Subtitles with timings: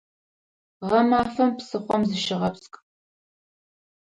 [0.89, 2.75] Гъэмафэм псыхъом зыщыгъэпскӏ!